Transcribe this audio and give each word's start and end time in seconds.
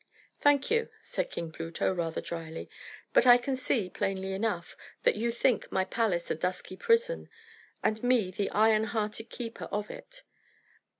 "Thank 0.39 0.71
you," 0.71 0.89
said 1.03 1.29
King 1.29 1.51
Pluto, 1.51 1.93
rather 1.93 2.21
dryly. 2.21 2.71
"But 3.13 3.27
I 3.27 3.37
can 3.37 3.55
see, 3.55 3.87
plainly 3.87 4.33
enough, 4.33 4.75
that 5.03 5.15
you 5.15 5.31
think 5.31 5.71
my 5.71 5.85
palace 5.85 6.31
a 6.31 6.35
dusky 6.35 6.75
prison, 6.75 7.29
and 7.83 8.01
me 8.03 8.31
the 8.31 8.49
iron 8.49 8.85
hearted 8.85 9.29
keeper 9.29 9.65
of 9.65 9.91
it. 9.91 10.23